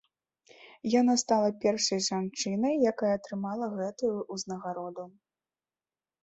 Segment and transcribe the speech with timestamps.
[0.99, 5.05] Яна стала першай жанчынай, якая атрымала гэтую ўзнагароду.